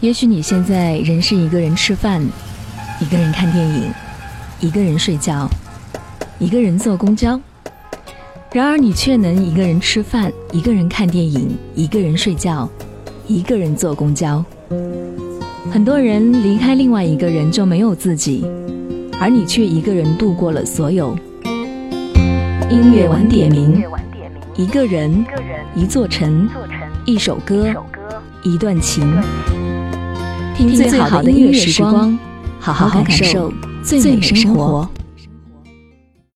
[0.00, 2.22] 也许你现在仍是一个人吃饭，
[3.00, 3.92] 一个人看电影，
[4.58, 5.46] 一个人睡觉，
[6.38, 7.38] 一个人坐公交。
[8.50, 12.66] 然而你却能一个人吃饭，一个人看电影，一个人睡觉，
[13.26, 14.42] 一个人坐公交。
[15.70, 18.42] 很多人离开另外一个人就没有自己，
[19.20, 21.14] 而你却一个人度过了所有。
[22.70, 23.82] 音乐晚点名，
[24.56, 25.26] 一个人，
[25.74, 26.48] 一座城，
[27.04, 27.66] 一首歌，
[28.42, 29.06] 一段情。
[30.68, 32.18] 听最好的音乐时光，
[32.58, 34.86] 好好感受最美生活。